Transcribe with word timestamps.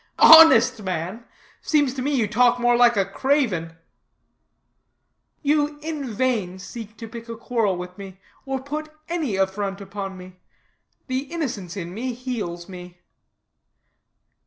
"Honest 0.17 0.81
man? 0.81 1.25
Seems 1.61 1.93
to 1.93 2.01
me 2.01 2.15
you 2.15 2.27
talk 2.27 2.59
more 2.59 2.75
like 2.75 2.97
a 2.97 3.05
craven." 3.05 3.73
"You 5.43 5.77
in 5.83 6.11
vain 6.11 6.57
seek 6.57 6.97
to 6.97 7.07
pick 7.07 7.29
a 7.29 7.37
quarrel 7.37 7.77
with 7.77 7.95
me, 7.99 8.19
or 8.43 8.59
put 8.59 8.89
any 9.09 9.35
affront 9.35 9.79
upon 9.79 10.17
me. 10.17 10.37
The 11.05 11.25
innocence 11.31 11.77
in 11.77 11.93
me 11.93 12.13
heals 12.13 12.67
me." 12.67 12.97